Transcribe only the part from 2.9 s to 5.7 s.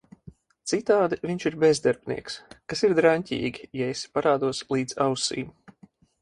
draņķīgi, ja esi parādos līdz ausīm…